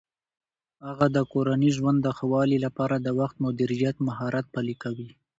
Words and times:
هغه 0.87 1.07
د 1.15 1.17
کورني 1.31 1.69
ژوند 1.77 1.99
د 2.01 2.07
ښه 2.17 2.25
والي 2.33 2.57
لپاره 2.65 2.95
د 2.99 3.07
وخت 3.19 3.35
مدیریت 3.45 3.95
مهارت 4.07 4.45
پلي 4.55 4.75
کوي. 4.83 5.09